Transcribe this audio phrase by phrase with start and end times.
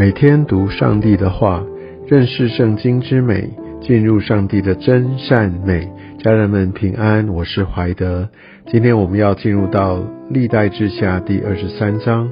[0.00, 1.62] 每天读上帝的话，
[2.06, 3.50] 认识圣经之美，
[3.82, 5.92] 进入上帝的真善美。
[6.24, 8.26] 家人们平安，我是怀德。
[8.66, 12.30] 今天我们要进入到历代志下第二十三章。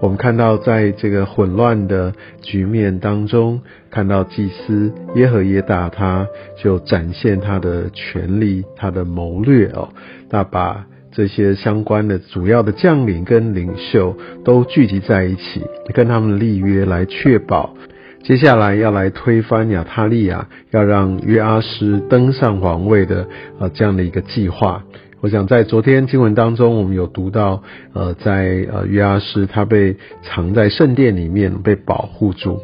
[0.00, 2.12] 我们看到，在这个混乱的
[2.42, 3.60] 局面当中，
[3.92, 6.26] 看到祭司耶和耶大，他
[6.60, 9.90] 就展现他的权力，他的谋略哦，
[10.30, 10.86] 那把。
[11.14, 15.62] 这些相关的主要的将领跟领袖都聚集在一起，
[15.94, 17.74] 跟他们立约来确保
[18.24, 23.28] 接下来要来推翻亚他利亚，要让约阿斯登上皇位的
[23.58, 24.82] 呃这样的一个计划。
[25.20, 27.62] 我想在昨天经文当中，我们有读到，
[27.92, 32.60] 呃，在呃约阿斯他被藏在圣殿里面被保护住。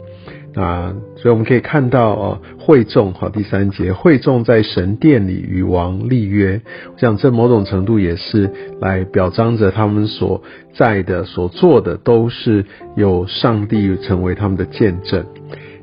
[0.55, 6.61] 啊，所以我们可以看到哦，会众哈，第三节，会众在神殿里与王立约，
[6.93, 10.43] 我想这某种程度也是来表彰着他们所
[10.75, 12.65] 在的、所做的都是
[12.97, 15.25] 有上帝成为他们的见证。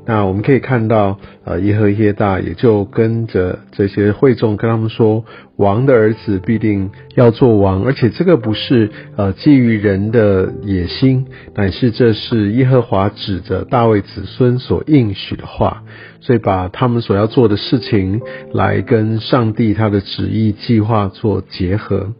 [0.08, 5.22] 那我们可以看到，呃，耶和耶大也就跟着这些会众跟他们说，
[5.56, 15.82] 王的儿子必定要做王，而且这个不是呃基于人的野心，乃是这是耶和华指着大卫子孙所应许的话，
[16.20, 18.22] 所以把他们所要做的事情
[18.54, 22.14] 来跟上帝他的旨意计划做结合。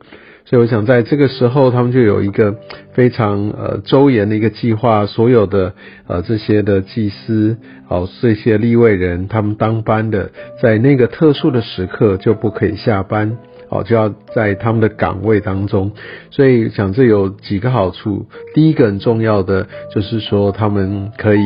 [0.48, 2.56] 所以我想，在这个时候，他们就有一个
[2.94, 5.74] 非常呃周延的一个计划，所有的
[6.06, 10.30] 呃这些的祭司，哦这些立位人，他们当班的，
[10.62, 13.36] 在那个特殊的时刻就不可以下班，
[13.68, 15.92] 哦就要在他们的岗位当中。
[16.30, 18.24] 所以想这有几个好处，
[18.54, 21.42] 第一个很重要的就是说，他们可以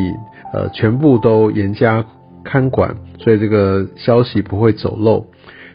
[0.54, 2.06] 呃全部都严加
[2.44, 5.26] 看管，所以这个消息不会走漏。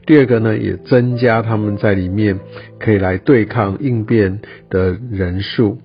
[0.07, 2.39] 第二个呢，也增加他们在里面
[2.79, 5.77] 可以来对抗应变的人数。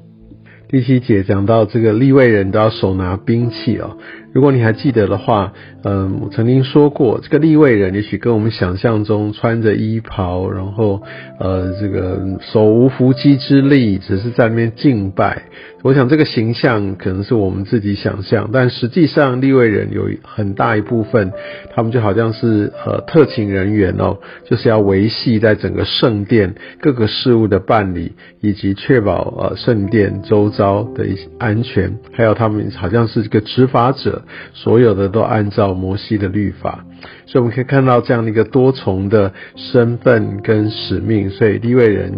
[0.69, 3.99] 第七节讲到这个立位人都要手拿兵器哦。
[4.33, 5.53] 如果你还记得的话，
[5.85, 11.03] 嗯，我曾经说过，这个立位人也许跟我们想象中穿着衣袍，然后
[11.39, 15.43] 呃，这个手无缚鸡之力，只是在那边敬拜。
[15.83, 21.33] 我想这个形象可能是我们自己想象，但实际上立位人有很大一部分，
[21.75, 34.23] 他们就好像是呃特勤人员哦，就是要维系在整个圣殿各个事务的办理，以及确保呃圣殿周遭的一些安全，还有他们好像是一个执法者。
[34.55, 36.85] 所有的都按照摩西的律法，
[37.27, 41.31] 所以我们可以看到这样的一个多重的身份跟使命。
[41.31, 42.13] 所以立位人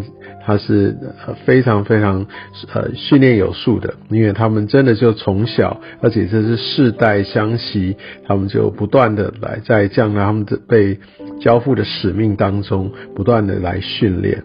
[0.44, 0.96] 他是
[1.44, 2.26] 非常非常
[2.72, 7.96] 呃训练有素的，因为他们真的就从小，而且这是世代相袭，
[8.26, 10.98] 他们就不断的来在这样他们的被
[11.40, 14.42] 交付的使命当中，不断的来训练。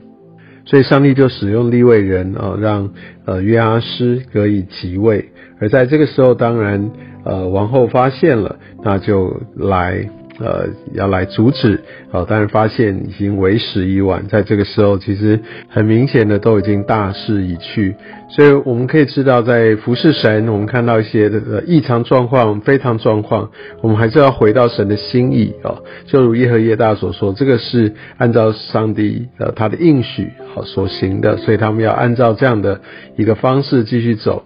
[0.65, 2.91] 所以上帝就使用立位人啊，让
[3.25, 5.29] 呃约阿斯可以即位。
[5.59, 6.89] 而在这个时候，当然。
[7.25, 17.95] 呃，王后发现了，那就来，呃，要来阻止，哦，但是发现已经为时已晚，在这个时候，其实很明显的都已经大势已去，
[18.29, 23.49] 所以我们可以知道，在服侍神，我们看到一些的异常状况、非常状况，
[23.81, 32.79] 我们还是要回到神的心意哦，就如耶和耶大所说，这个是按照上帝呃他的应许好所行的，所以他们要按照这样的
[33.17, 34.43] 一个方式继续走。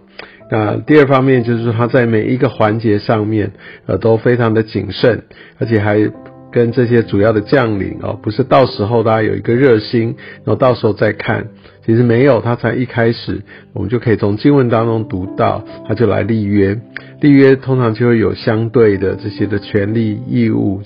[0.52, 3.52] 那第二方面就是，他在每一个环节上面，
[3.86, 5.24] 呃，都非常的谨慎，
[5.60, 6.12] 而且还
[6.52, 10.16] 跟这些主要的将领哦，不是到时候大家有一个热心，
[10.46, 11.48] 然后到时候再看，
[11.86, 13.42] 其实没有，他才一开始，
[13.74, 16.80] 我们就可以从经文当中读到，他就来立约，
[17.22, 20.82] 立约通常就会有相对的这些的权利义务。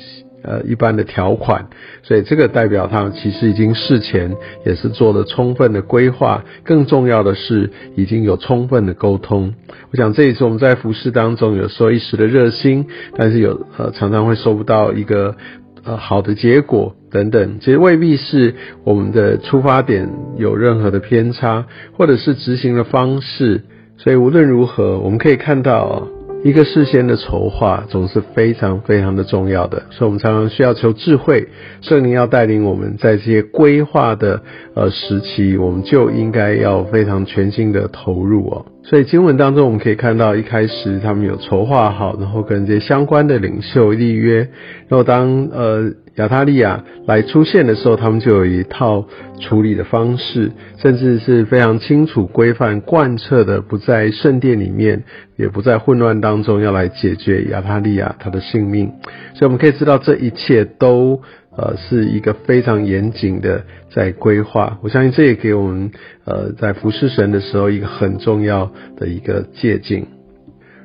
[0.47, 1.67] 呃，一般的条款，
[2.03, 4.33] 所以这个代表他们其实已经事前
[4.65, 9.53] 也是做了充分的规划，更重要的是已经有充分的沟通。
[9.91, 12.85] 我想这一次我们在服饰当中，有时候一时的热心，
[13.17, 15.35] 但是有呃常常会收不到一个
[15.83, 18.55] 呃好的结果等等，其实未必是
[18.85, 21.65] 我们的出发点有任何的偏差，
[21.97, 23.63] 或者是执行的方式。
[23.97, 26.07] 所以无论如何，我们可以看到。
[26.43, 31.47] 一个事先的筹划总是非常非常的重要的，所以我们常常需要求智慧，
[31.81, 34.41] 圣灵要带领我们在这些规划的
[34.73, 38.65] 呃时期，我们就应该要非常全心的投入哦。
[38.83, 44.47] 所以经文当中我们可以看到，一开始他们有筹划好，然后跟这些相关的领袖立约，
[44.87, 45.91] 然后当呃。
[46.17, 49.07] 亚他利亚来出现的时候，他们就有一套
[49.39, 55.03] 处理的方式，甚至是非常清楚、规范、贯彻的，不在圣殿里面，
[55.35, 58.91] 也不在混乱当中，要来解决亚他利亚他的性命。
[59.35, 61.21] 所以我们可以知道，这一切都
[61.55, 64.79] 呃是一个非常严谨的在规划。
[64.81, 65.91] 我相信这也给我们
[66.25, 70.16] 呃在服侍神的时候一个很重要的一个借鉴。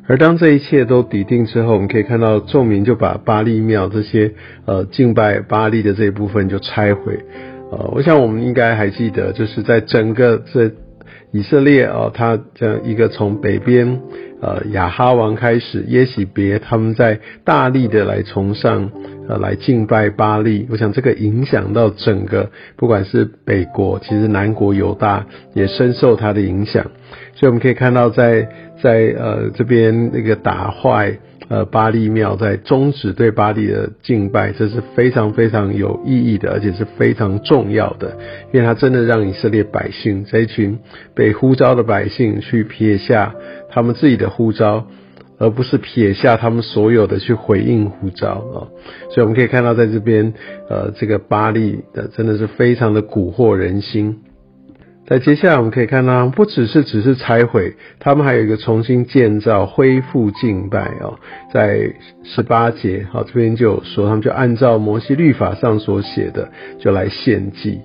[0.09, 4.33] 而当这一切都抵定之后，我们可以看到众民就把巴利庙这些
[4.67, 7.21] 呃敬拜巴利的这一部分就拆毁。
[7.71, 10.71] 呃，我想我们应该还记得，就是在整个这
[11.31, 14.01] 以色列哦，他这样一个从北边
[14.43, 18.91] 呃亚哈王开始，耶喜别他们在大力的来崇尚
[19.29, 20.67] 呃来敬拜巴利。
[20.71, 26.85] 我想这个影响到整个，不管是北国，其实南国犹大也深受他的影响。
[27.35, 28.49] 所以我们可以看到在。
[28.83, 31.17] 在呃这边那个打坏
[31.49, 38.19] 呃巴利庙，在终止对巴利的敬拜，这是非常非常有意义的，而且是非常重要的，
[38.53, 40.77] 因为他真的让以色列百姓这一群
[41.15, 43.33] 被呼召的百姓去撇下
[43.71, 44.89] 他们自己的呼召，
[45.43, 48.57] 而不是撇下他们所有的去回应呼召啊。
[49.11, 50.33] 所以我们可以看到在这边
[50.71, 54.21] 呃这个巴利的真的是非常的蛊惑人心。
[55.05, 61.19] 在接下来我们可以看到，不只是只是拆毁，他们还有一个重新建造、恢复敬拜哦。
[61.53, 61.93] 在
[62.23, 66.49] 十八节，好这边就有说，他们就按照摩西律法上所写的，
[66.79, 67.81] 就来献祭，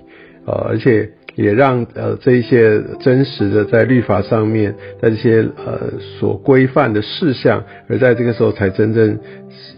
[0.46, 9.20] 呃，而且也让呃这一些真实的在律法上面，在这些呃所规范的事项，而在这个时候才真正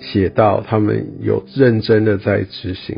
[0.01, 2.97] 写到他们有认真的在执行。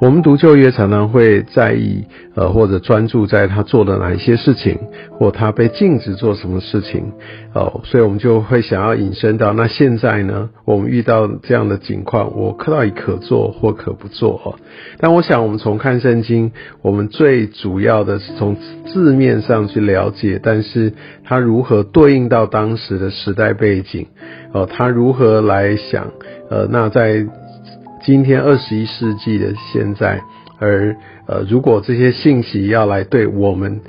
[0.00, 2.04] 我们读旧约常常会在意，
[2.36, 4.78] 呃，或者专注在他做了哪一些事情，
[5.18, 7.10] 或他被禁止做什么事情，
[7.52, 14.54] 哦，所以我们就会想要引申到那现在呢，我们遇到这样的情况，我到底可做或可不做哦。
[14.98, 18.56] 但我想，我们从看圣经，我们最主要的是从
[18.86, 20.92] 字面上去了解，但是
[21.24, 24.06] 它如何对应到当时的时代背景，
[24.52, 26.12] 哦，他如何来想，
[26.50, 27.26] 呃，那在。
[28.02, 30.20] 今天二十一世纪的现在，
[30.58, 30.96] 而
[31.26, 33.80] 呃，如果这些信息要来对我们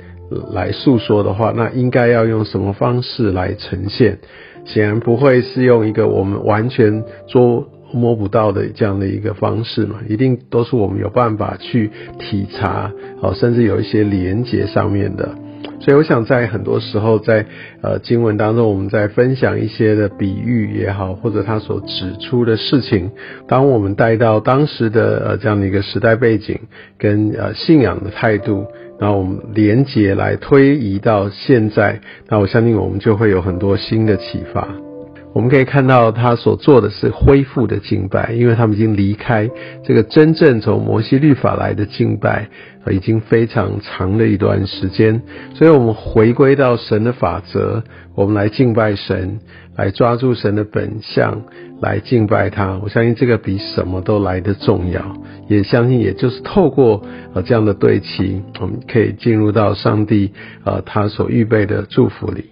[0.52, 4.18] 来诉说的话，那应该要用什么方式来呈现？
[4.64, 12.92] 显然不会是用一个我们完全捉摸不到的这样的一个方式嘛，一定都是我们有办法去体察，
[13.22, 15.34] 哦，甚至有一些连接上面的。
[15.80, 17.46] 所以我想，在很多时候，在
[17.82, 23.10] 呃经文当中，我们在分享一些的比喻也好，或者他所指出的事情，
[23.48, 26.58] 当我们带到当时的呃这样的一个时代背景
[26.98, 28.66] 跟呃信仰的态度，
[29.00, 34.89] 那我们连结来推移到现在，那我相信我们就会有很多新的启发。
[35.32, 39.48] 我们可以看到，他所做的是恢复的敬拜，因为他们已经离开
[39.84, 42.48] 这个真正从摩西律法来的敬拜，
[42.90, 45.22] 已经非常长的一段时间。
[45.54, 47.84] 所以，我们回归到神的法则，
[48.16, 49.38] 我们来敬拜神，
[49.76, 51.42] 来抓住神的本相，
[51.80, 52.80] 来敬拜他。
[52.82, 55.00] 我相信这个比什么都来得重要，
[55.48, 57.04] 也相信也就是透过
[57.34, 60.32] 呃这样的对齐，我们可以进入到上帝
[60.64, 62.46] 呃他所预备的祝福里。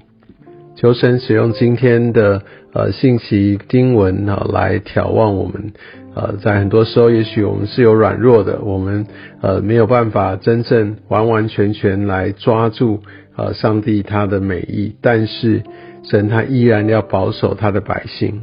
[0.77, 2.41] 求神使用今天的。
[2.79, 5.73] 呃，信息经文啊，来眺望我们。
[6.15, 9.05] 呃，在很多时候，也许我们是有软弱的，我们
[9.43, 13.01] 呃没有办法真正完完全全来抓住
[13.37, 15.65] 呃上帝他的美意，但是
[16.05, 18.43] 神他依然要保守他的百姓。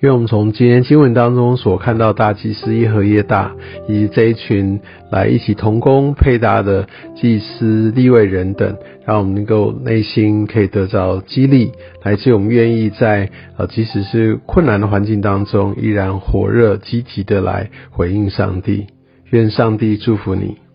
[0.00, 3.52] 因为我们从今天经文当中所看到大祭司耶和耶大
[3.88, 4.78] 以及这一群
[5.10, 6.86] 来一起同工配搭的
[7.16, 11.72] 祭司立位人等，让我们能够内心可以得到激励，
[12.04, 18.86] 来自我们愿意在呃即使是困难的环境当中，依然火热积极的来回应上帝。
[19.30, 20.67] 愿上帝祝福你。